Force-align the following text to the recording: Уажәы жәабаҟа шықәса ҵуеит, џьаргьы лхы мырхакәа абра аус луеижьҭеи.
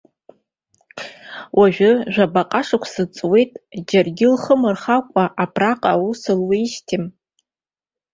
Уажәы 1.57 1.91
жәабаҟа 2.13 2.61
шықәса 2.67 3.03
ҵуеит, 3.15 3.51
џьаргьы 3.87 4.27
лхы 4.33 4.55
мырхакәа 4.61 5.23
абра 5.43 5.71
аус 5.91 6.21
луеижьҭеи. 6.39 7.01